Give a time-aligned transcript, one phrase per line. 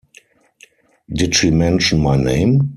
[1.13, 2.67] Did She Mention My Name?